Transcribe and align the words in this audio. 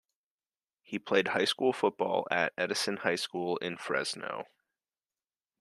He 0.81 0.97
played 0.97 1.27
high 1.27 1.45
school 1.45 1.73
football 1.73 2.27
at 2.31 2.53
Edison 2.57 2.97
High 2.97 3.17
School 3.17 3.57
in 3.57 3.77
Fresno. 3.77 4.47